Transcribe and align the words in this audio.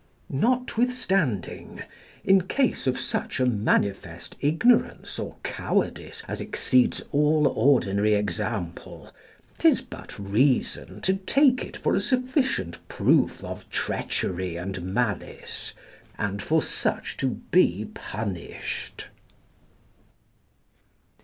Notwithstanding, 0.33 1.83
in 2.23 2.47
case 2.47 2.87
of 2.87 2.99
such 2.99 3.39
a 3.39 3.45
manifest 3.45 4.35
ignorance 4.39 5.19
or 5.19 5.35
cowardice 5.43 6.23
as 6.27 6.41
exceeds 6.41 7.03
all 7.11 7.47
ordinary 7.47 8.15
example, 8.15 9.11
'tis 9.59 9.81
but 9.81 10.17
reason 10.17 11.01
to 11.01 11.13
take 11.13 11.63
it 11.63 11.77
for 11.77 11.93
a 11.93 12.01
sufficient 12.01 12.79
proof 12.87 13.43
of 13.43 13.69
treachery 13.69 14.55
and 14.55 14.81
malice, 14.83 15.73
and 16.17 16.41
for 16.41 16.63
such 16.63 17.15
to 17.17 17.35
be 17.51 17.85
punished. 17.93 19.05